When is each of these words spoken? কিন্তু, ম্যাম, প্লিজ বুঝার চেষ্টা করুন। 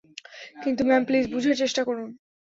কিন্তু, 0.63 0.81
ম্যাম, 0.87 1.03
প্লিজ 1.07 1.25
বুঝার 1.33 1.55
চেষ্টা 1.55 1.81
করুন। 1.83 2.09